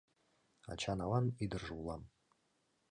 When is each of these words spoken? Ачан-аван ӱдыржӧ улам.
Ачан-аван 0.71 1.25
ӱдыржӧ 1.43 1.73
улам. 1.79 2.03